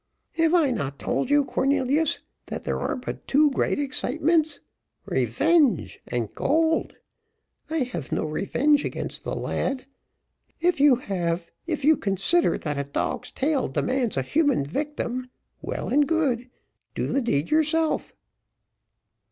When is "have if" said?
10.95-11.85